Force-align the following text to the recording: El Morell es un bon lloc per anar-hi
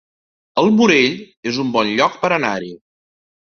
El 0.61 0.71
Morell 0.77 1.17
es 1.51 1.59
un 1.65 1.69
bon 1.77 1.93
lloc 2.01 2.17
per 2.25 2.33
anar-hi 2.39 2.73